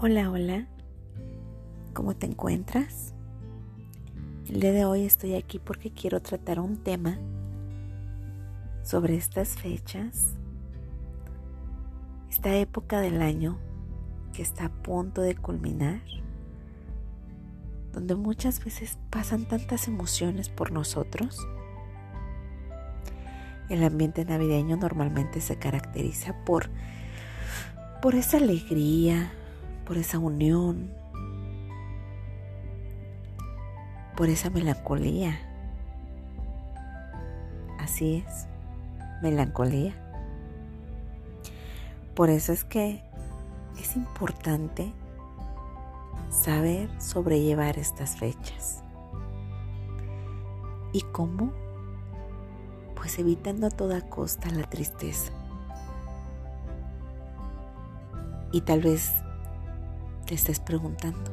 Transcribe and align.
Hola, 0.00 0.30
hola. 0.30 0.66
¿Cómo 1.94 2.14
te 2.14 2.26
encuentras? 2.26 3.14
El 4.48 4.60
día 4.60 4.72
de 4.72 4.84
hoy 4.84 5.04
estoy 5.04 5.34
aquí 5.34 5.58
porque 5.58 5.90
quiero 5.90 6.20
tratar 6.20 6.60
un 6.60 6.76
tema 6.76 7.18
sobre 8.82 9.16
estas 9.16 9.56
fechas, 9.56 10.34
esta 12.28 12.54
época 12.54 13.00
del 13.00 13.22
año 13.22 13.58
que 14.34 14.42
está 14.42 14.66
a 14.66 14.82
punto 14.82 15.22
de 15.22 15.34
culminar, 15.34 16.02
donde 17.92 18.14
muchas 18.14 18.62
veces 18.62 18.98
pasan 19.08 19.46
tantas 19.46 19.88
emociones 19.88 20.50
por 20.50 20.70
nosotros. 20.70 21.38
El 23.70 23.82
ambiente 23.82 24.26
navideño 24.26 24.76
normalmente 24.76 25.40
se 25.40 25.56
caracteriza 25.56 26.44
por, 26.44 26.68
por 28.02 28.14
esa 28.14 28.36
alegría, 28.36 29.32
por 29.86 29.96
esa 29.96 30.18
unión, 30.18 30.90
por 34.16 34.28
esa 34.28 34.50
melancolía. 34.50 35.38
Así 37.78 38.24
es, 38.26 38.46
melancolía. 39.22 39.94
Por 42.14 42.30
eso 42.30 42.52
es 42.52 42.64
que 42.64 43.02
es 43.80 43.96
importante 43.96 44.92
saber 46.30 46.88
sobrellevar 47.00 47.78
estas 47.78 48.16
fechas. 48.16 48.82
¿Y 50.92 51.00
cómo? 51.12 51.52
Pues 52.94 53.18
evitando 53.18 53.66
a 53.66 53.70
toda 53.70 54.08
costa 54.08 54.48
la 54.50 54.68
tristeza. 54.68 55.32
Y 58.54 58.60
tal 58.60 58.82
vez 58.82 59.12
te 60.26 60.34
estés 60.36 60.60
preguntando, 60.60 61.32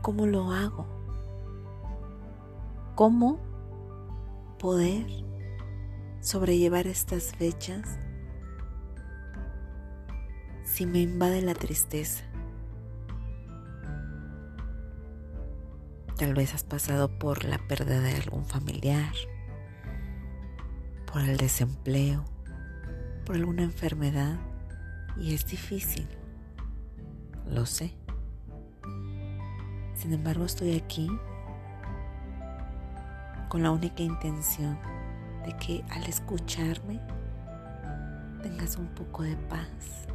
¿cómo 0.00 0.24
lo 0.24 0.52
hago? 0.52 0.86
¿Cómo 2.94 3.38
poder 4.58 5.06
sobrellevar 6.22 6.86
estas 6.86 7.34
fechas 7.34 7.98
si 10.64 10.86
me 10.86 11.02
invade 11.02 11.42
la 11.42 11.52
tristeza? 11.52 12.24
Tal 16.16 16.32
vez 16.32 16.54
has 16.54 16.64
pasado 16.64 17.18
por 17.18 17.44
la 17.44 17.58
pérdida 17.68 18.00
de 18.00 18.14
algún 18.14 18.46
familiar, 18.46 19.12
por 21.04 21.20
el 21.20 21.36
desempleo, 21.36 22.24
por 23.26 23.36
alguna 23.36 23.64
enfermedad 23.64 24.38
y 25.16 25.34
es 25.34 25.46
difícil 25.46 26.06
lo 27.50 27.66
sé. 27.66 27.94
Sin 29.94 30.12
embargo, 30.12 30.44
estoy 30.44 30.76
aquí 30.76 31.08
con 33.48 33.62
la 33.62 33.70
única 33.70 34.02
intención 34.02 34.78
de 35.46 35.56
que 35.56 35.84
al 35.90 36.04
escucharme 36.04 37.00
tengas 38.42 38.76
un 38.76 38.88
poco 38.88 39.22
de 39.22 39.36
paz. 39.36 40.08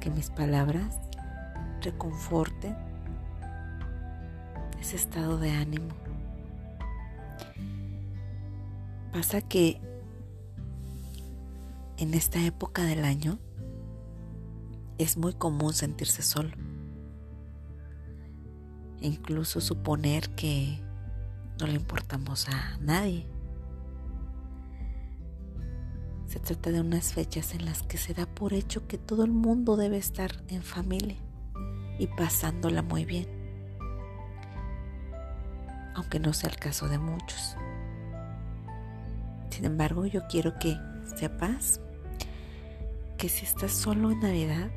Que 0.00 0.10
mis 0.10 0.30
palabras 0.30 0.98
reconforten 1.82 2.76
ese 4.80 4.96
estado 4.96 5.38
de 5.38 5.52
ánimo. 5.52 5.94
Pasa 9.16 9.40
que 9.40 9.80
en 11.96 12.12
esta 12.12 12.38
época 12.44 12.82
del 12.82 13.02
año 13.02 13.38
es 14.98 15.16
muy 15.16 15.32
común 15.32 15.72
sentirse 15.72 16.20
solo. 16.20 16.50
E 19.00 19.06
incluso 19.06 19.62
suponer 19.62 20.28
que 20.34 20.82
no 21.58 21.66
le 21.66 21.76
importamos 21.76 22.46
a 22.50 22.76
nadie. 22.82 23.26
Se 26.26 26.38
trata 26.38 26.70
de 26.70 26.82
unas 26.82 27.14
fechas 27.14 27.54
en 27.54 27.64
las 27.64 27.84
que 27.84 27.96
se 27.96 28.12
da 28.12 28.26
por 28.26 28.52
hecho 28.52 28.86
que 28.86 28.98
todo 28.98 29.24
el 29.24 29.30
mundo 29.30 29.78
debe 29.78 29.96
estar 29.96 30.44
en 30.48 30.62
familia 30.62 31.16
y 31.98 32.06
pasándola 32.06 32.82
muy 32.82 33.06
bien, 33.06 33.26
aunque 35.94 36.20
no 36.20 36.34
sea 36.34 36.50
el 36.50 36.56
caso 36.56 36.86
de 36.90 36.98
muchos. 36.98 37.56
Sin 39.56 39.64
embargo, 39.64 40.04
yo 40.04 40.20
quiero 40.28 40.58
que 40.58 40.78
sepas 41.16 41.80
que 43.16 43.30
si 43.30 43.46
estás 43.46 43.72
solo 43.72 44.10
en 44.10 44.20
Navidad, 44.20 44.68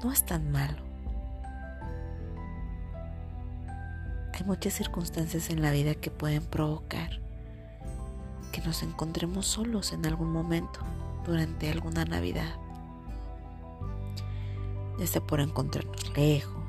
no 0.00 0.12
es 0.12 0.24
tan 0.24 0.52
malo. 0.52 0.80
Hay 4.32 4.44
muchas 4.46 4.74
circunstancias 4.74 5.50
en 5.50 5.60
la 5.60 5.72
vida 5.72 5.96
que 5.96 6.12
pueden 6.12 6.44
provocar 6.44 7.20
que 8.52 8.60
nos 8.60 8.84
encontremos 8.84 9.48
solos 9.48 9.92
en 9.92 10.06
algún 10.06 10.30
momento 10.30 10.78
durante 11.26 11.68
alguna 11.68 12.04
Navidad. 12.04 12.54
Ya 15.00 15.06
sea 15.08 15.20
por 15.20 15.40
encontrarnos 15.40 16.16
lejos, 16.16 16.61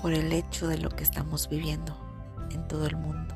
por 0.00 0.12
el 0.12 0.32
hecho 0.32 0.68
de 0.68 0.78
lo 0.78 0.90
que 0.90 1.04
estamos 1.04 1.48
viviendo 1.48 1.96
en 2.50 2.66
todo 2.68 2.86
el 2.86 2.96
mundo. 2.96 3.34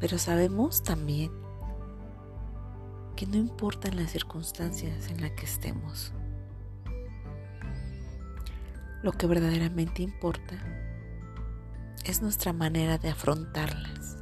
Pero 0.00 0.18
sabemos 0.18 0.82
también 0.82 1.30
que 3.16 3.26
no 3.26 3.36
importan 3.36 3.96
las 3.96 4.10
circunstancias 4.10 5.08
en 5.08 5.20
las 5.20 5.30
que 5.32 5.44
estemos. 5.44 6.12
Lo 9.02 9.12
que 9.12 9.26
verdaderamente 9.26 10.02
importa 10.02 10.56
es 12.04 12.20
nuestra 12.20 12.52
manera 12.52 12.98
de 12.98 13.10
afrontarlas. 13.10 14.16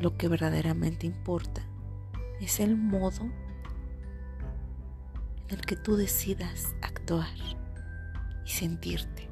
Lo 0.00 0.16
que 0.16 0.28
verdaderamente 0.28 1.06
importa 1.06 1.62
es 2.40 2.58
el 2.58 2.76
modo 2.76 3.30
en 5.50 5.58
el 5.58 5.66
que 5.66 5.76
tú 5.76 5.96
decidas 5.96 6.74
actuar 6.80 7.28
y 8.44 8.48
sentirte. 8.48 9.28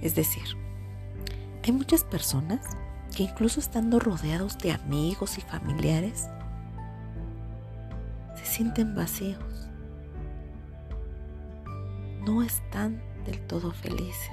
Es 0.00 0.14
decir, 0.14 0.44
hay 1.64 1.72
muchas 1.72 2.04
personas 2.04 2.64
que 3.16 3.24
incluso 3.24 3.58
estando 3.58 3.98
rodeados 3.98 4.56
de 4.58 4.72
amigos 4.72 5.38
y 5.38 5.40
familiares, 5.40 6.28
se 8.36 8.44
sienten 8.44 8.94
vacíos. 8.94 9.68
No 12.24 12.42
están 12.42 13.02
del 13.24 13.40
todo 13.46 13.72
felices. 13.72 14.30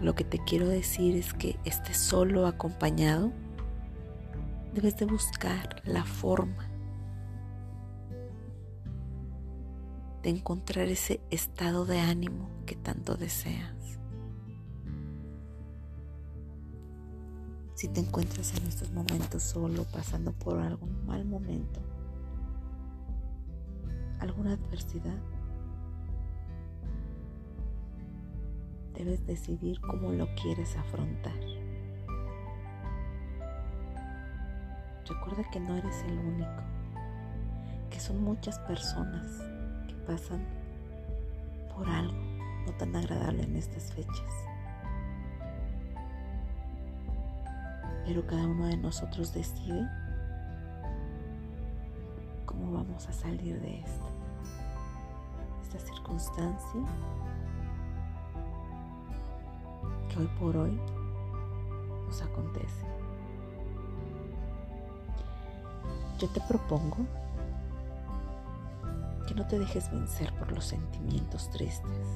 Lo 0.00 0.14
que 0.14 0.24
te 0.24 0.38
quiero 0.38 0.68
decir 0.68 1.16
es 1.16 1.34
que 1.34 1.58
estés 1.64 1.96
solo 1.96 2.46
acompañado, 2.46 3.32
debes 4.74 4.96
de 4.96 5.06
buscar 5.06 5.80
la 5.84 6.04
forma 6.04 6.68
de 10.22 10.30
encontrar 10.30 10.88
ese 10.88 11.20
estado 11.30 11.86
de 11.86 12.00
ánimo 12.00 12.50
que 12.66 12.74
tanto 12.74 13.14
deseas. 13.16 14.00
Si 17.74 17.88
te 17.88 18.00
encuentras 18.00 18.56
en 18.56 18.66
estos 18.66 18.90
momentos 18.90 19.42
solo, 19.42 19.84
pasando 19.84 20.32
por 20.32 20.58
algún 20.58 21.06
mal 21.06 21.24
momento, 21.24 21.80
alguna 24.18 24.54
adversidad, 24.54 25.18
debes 28.94 29.24
decidir 29.26 29.80
cómo 29.82 30.10
lo 30.10 30.26
quieres 30.34 30.76
afrontar. 30.76 31.63
Recuerda 35.06 35.44
que 35.50 35.60
no 35.60 35.76
eres 35.76 36.02
el 36.04 36.18
único, 36.18 36.62
que 37.90 38.00
son 38.00 38.22
muchas 38.22 38.58
personas 38.60 39.54
pasan 40.04 40.44
por 41.74 41.88
algo 41.88 42.14
no 42.66 42.72
tan 42.78 42.94
agradable 42.96 43.42
en 43.42 43.56
estas 43.56 43.92
fechas. 43.92 44.32
Pero 48.06 48.26
cada 48.26 48.46
uno 48.46 48.66
de 48.66 48.76
nosotros 48.76 49.32
decide 49.32 49.88
cómo 52.46 52.72
vamos 52.72 53.06
a 53.08 53.12
salir 53.12 53.60
de 53.60 53.80
esto, 53.80 54.08
esta 55.62 55.78
circunstancia 55.78 56.80
que 60.08 60.18
hoy 60.20 60.28
por 60.38 60.56
hoy 60.56 60.78
nos 62.06 62.22
acontece. 62.22 62.93
Yo 66.24 66.30
te 66.30 66.40
propongo 66.40 67.06
que 69.28 69.34
no 69.34 69.46
te 69.46 69.58
dejes 69.58 69.90
vencer 69.90 70.32
por 70.38 70.52
los 70.52 70.64
sentimientos 70.64 71.50
tristes. 71.50 72.08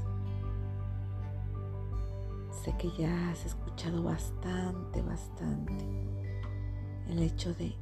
Sé 2.65 2.75
que 2.79 2.91
ya 2.97 3.31
has 3.31 3.45
escuchado 3.45 4.03
bastante, 4.03 5.03
bastante 5.03 5.85
el 7.11 7.19
hecho 7.19 7.53
de 7.53 7.77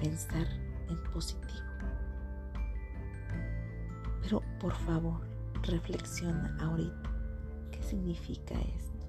pensar 0.00 0.44
en 0.88 1.00
positivo. 1.12 1.68
Pero 4.22 4.42
por 4.58 4.74
favor, 4.74 5.20
reflexiona 5.62 6.56
ahorita 6.60 7.10
qué 7.70 7.80
significa 7.84 8.56
esto. 8.56 9.06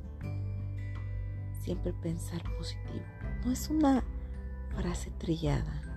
Siempre 1.60 1.92
pensar 1.92 2.44
positivo. 2.56 3.06
No 3.44 3.52
es 3.52 3.68
una 3.68 4.04
frase 4.76 5.10
trillada, 5.18 5.91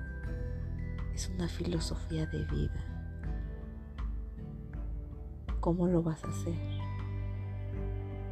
es 1.15 1.29
una 1.29 1.49
filosofía 1.49 2.27
de 2.27 2.45
vida. 2.45 2.85
¿Cómo 5.61 5.87
lo 5.87 6.03
vas 6.03 6.23
a 6.25 6.29
hacer? 6.29 6.59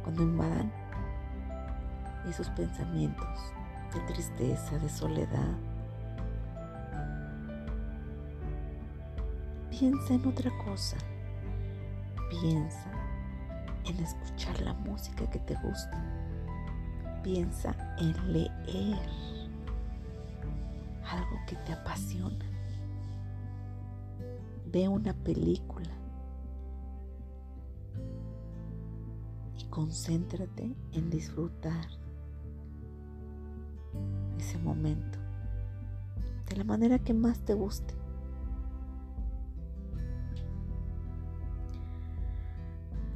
Cuando 0.03 0.23
invadan 0.23 0.71
esos 2.29 2.49
pensamientos 2.49 3.39
de 3.93 3.99
tristeza, 4.01 4.77
de 4.79 4.89
soledad. 4.89 5.57
Piensa 9.69 10.13
en 10.13 10.27
otra 10.27 10.51
cosa. 10.65 10.97
Piensa 12.29 12.91
en 13.85 13.97
escuchar 13.99 14.59
la 14.61 14.73
música 14.73 15.29
que 15.29 15.39
te 15.39 15.55
gusta. 15.55 16.03
Piensa 17.23 17.75
en 17.97 18.33
leer 18.33 18.99
algo 21.09 21.39
que 21.47 21.55
te 21.55 21.73
apasiona. 21.73 22.52
Ve 24.73 24.87
una 24.87 25.13
película 25.13 25.91
y 29.55 29.65
concéntrate 29.65 30.75
en 30.93 31.11
disfrutar 31.11 31.85
ese 34.39 34.57
momento 34.57 35.19
de 36.49 36.55
la 36.55 36.63
manera 36.63 36.97
que 36.97 37.13
más 37.13 37.39
te 37.41 37.53
guste. 37.53 37.93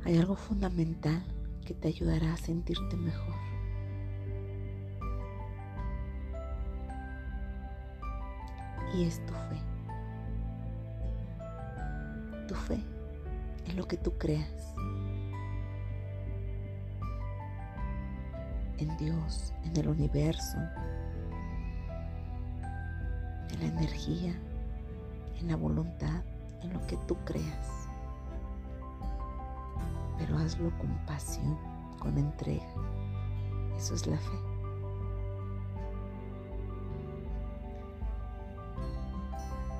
Hay 0.05 0.15
algo 0.19 0.35
fundamental 0.35 1.23
que 1.65 1.73
te 1.73 1.87
ayudará 1.87 2.33
a 2.33 2.37
sentirte 2.37 2.95
mejor. 2.95 3.35
Y 8.93 9.05
es 9.05 9.25
tu 9.25 9.33
fe. 9.33 9.56
Tu 12.47 12.55
fe 12.55 12.79
en 13.65 13.75
lo 13.75 13.87
que 13.87 13.97
tú 13.97 14.17
creas. 14.17 14.73
En 18.77 18.95
Dios, 18.97 19.53
en 19.63 19.75
el 19.75 19.87
universo, 19.89 20.57
en 23.49 23.59
la 23.59 23.65
energía, 23.65 24.33
en 25.39 25.47
la 25.47 25.55
voluntad, 25.55 26.23
en 26.61 26.73
lo 26.73 26.85
que 26.87 26.97
tú 27.07 27.17
creas 27.25 27.87
pero 30.17 30.37
hazlo 30.37 30.71
con 30.77 30.89
pasión, 31.05 31.57
con 31.99 32.17
entrega. 32.17 32.65
Eso 33.77 33.95
es 33.95 34.07
la 34.07 34.17
fe. 34.17 34.37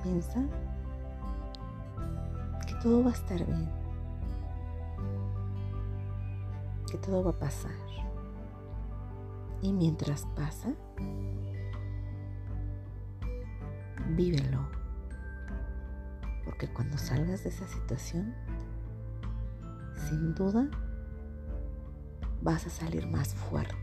Piensa 0.02 0.40
todo 2.82 3.02
va 3.02 3.10
a 3.10 3.14
estar 3.14 3.44
bien, 3.44 3.68
que 6.90 6.98
todo 6.98 7.24
va 7.24 7.30
a 7.30 7.38
pasar. 7.38 7.72
Y 9.62 9.72
mientras 9.72 10.24
pasa, 10.36 10.72
vívelo. 14.10 14.60
Porque 16.44 16.72
cuando 16.72 16.96
salgas 16.96 17.42
de 17.44 17.50
esa 17.50 17.66
situación, 17.66 18.34
sin 19.94 20.34
duda 20.34 20.68
vas 22.42 22.66
a 22.66 22.70
salir 22.70 23.06
más 23.08 23.34
fuerte. 23.34 23.74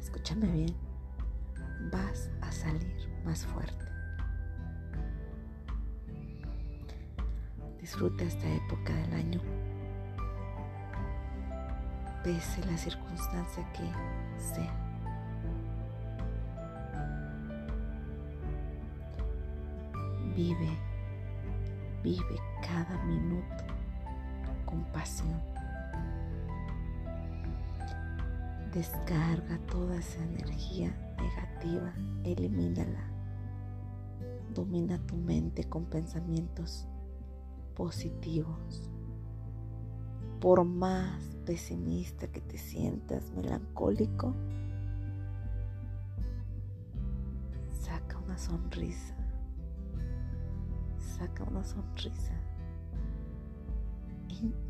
Escúchame 0.00 0.50
bien, 0.50 0.76
vas 1.90 2.30
a 2.40 2.52
salir 2.52 3.08
más 3.24 3.44
fuerte. 3.44 3.93
Disfruta 7.84 8.24
esta 8.24 8.48
época 8.48 8.94
del 8.94 9.12
año, 9.12 9.40
pese 12.22 12.64
la 12.64 12.78
circunstancia 12.78 13.62
que 13.74 14.42
sea. 14.42 14.74
Vive 20.34 20.70
Vive 22.02 22.40
cada 22.62 23.04
minuto 23.04 23.64
con 24.64 24.82
pasión. 24.84 25.38
Descarga 28.72 29.58
toda 29.70 29.98
esa 29.98 30.24
energía 30.24 30.96
negativa, 31.18 31.92
elimínala. 32.24 33.10
Domina 34.54 34.98
tu 35.06 35.16
mente 35.16 35.64
con 35.64 35.84
pensamientos 35.84 36.88
positivos. 37.74 38.90
Por 40.40 40.64
más 40.64 41.36
pesimista 41.46 42.26
que 42.28 42.40
te 42.40 42.58
sientas, 42.58 43.30
melancólico, 43.32 44.34
saca 47.72 48.18
una 48.18 48.36
sonrisa 48.36 49.14
saca 51.18 51.44
una 51.44 51.64
sonrisa. 51.64 52.32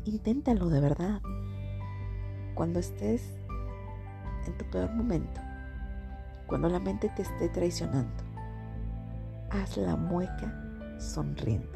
Inténtalo 0.05 0.69
de 0.69 0.79
verdad. 0.79 1.21
Cuando 2.53 2.79
estés 2.79 3.37
en 4.45 4.57
tu 4.57 4.65
peor 4.69 4.93
momento, 4.93 5.41
cuando 6.47 6.69
la 6.69 6.79
mente 6.79 7.09
te 7.15 7.23
esté 7.23 7.49
traicionando, 7.49 8.23
haz 9.49 9.75
la 9.77 9.95
mueca 9.95 10.53
sonriendo, 10.99 11.67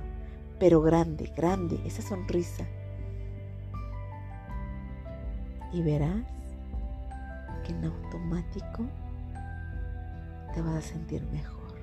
pero 0.60 0.82
grande, 0.82 1.32
grande, 1.36 1.80
esa 1.86 2.02
sonrisa. 2.02 2.66
Y 5.72 5.82
verás 5.82 6.26
que 7.64 7.72
en 7.72 7.86
automático 7.86 8.84
te 10.54 10.62
vas 10.62 10.76
a 10.76 10.82
sentir 10.82 11.26
mejor, 11.32 11.78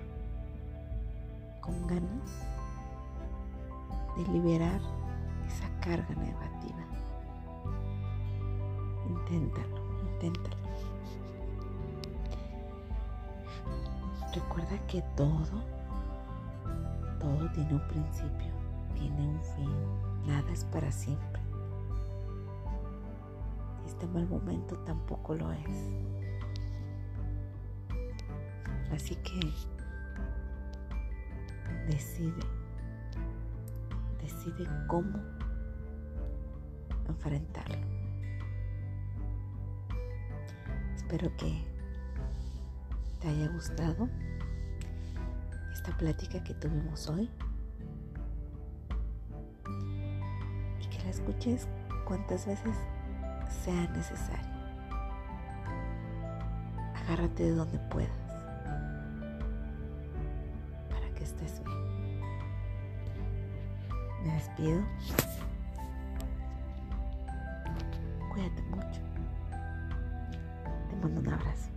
con 1.61 1.87
ganas 1.87 2.47
de 4.17 4.33
liberar 4.33 4.81
esa 5.47 5.69
carga 5.81 6.15
negativa. 6.15 6.85
Inténtalo, 9.09 10.03
inténtalo. 10.13 10.57
Recuerda 14.35 14.79
que 14.89 15.03
todo, 15.17 15.63
todo 17.19 17.51
tiene 17.53 17.73
un 17.75 17.89
principio, 17.89 18.53
tiene 18.99 19.29
un 19.29 19.41
fin, 19.55 20.27
nada 20.27 20.51
es 20.53 20.65
para 20.65 20.91
siempre. 20.91 21.41
Este 23.87 24.07
mal 24.09 24.27
momento 24.27 24.77
tampoco 24.81 25.35
lo 25.35 25.53
es. 25.53 25.93
Así 28.93 29.17
que 29.17 29.41
decide 31.87 32.41
decide 34.21 34.69
cómo 34.87 35.19
enfrentarlo. 37.09 37.77
Espero 40.97 41.31
que 41.37 41.65
te 43.21 43.29
haya 43.29 43.49
gustado 43.49 44.09
esta 45.73 45.97
plática 45.97 46.43
que 46.43 46.55
tuvimos 46.55 47.09
hoy 47.09 47.31
escuches 51.17 51.67
cuantas 52.05 52.47
veces 52.47 52.77
sea 53.65 53.89
necesario. 53.89 54.57
Agárrate 56.95 57.45
de 57.45 57.53
donde 57.53 57.79
puedas 57.91 58.11
para 60.91 61.09
que 61.15 61.25
estés 61.25 61.63
bien 61.65 61.77
me 64.25 64.35
despido. 64.35 64.83
Cuídate 68.33 68.63
mucho. 68.63 69.01
Te 70.91 70.97
mando 70.97 71.21
un 71.21 71.29
abrazo. 71.29 71.76